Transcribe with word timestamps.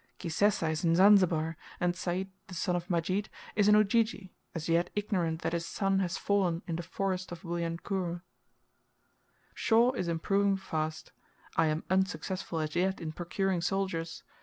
Kisesa 0.17 0.71
is 0.71 0.83
in 0.83 0.95
Zanzibar, 0.95 1.55
and 1.79 1.95
Sayd, 1.95 2.31
the 2.47 2.55
son 2.55 2.75
of 2.75 2.89
Majid, 2.89 3.29
is 3.55 3.67
in 3.67 3.75
Ujiji, 3.75 4.33
as 4.55 4.67
yet 4.67 4.89
ignorant 4.95 5.43
that 5.43 5.53
his 5.53 5.67
son 5.67 5.99
has 5.99 6.17
fallen 6.17 6.63
in 6.65 6.75
the 6.77 6.81
forest 6.81 7.31
of 7.31 7.43
Wilyankuru. 7.43 8.23
Shaw 9.53 9.91
is 9.91 10.07
improving 10.07 10.57
fast. 10.57 11.11
I 11.55 11.67
am 11.67 11.83
unsuccessful 11.91 12.59
as 12.61 12.75
yet 12.75 12.99
in 12.99 13.11
procuring 13.11 13.61
soldiers. 13.61 14.23